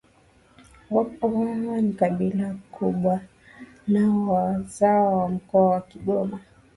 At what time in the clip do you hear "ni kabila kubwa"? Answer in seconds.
1.81-3.21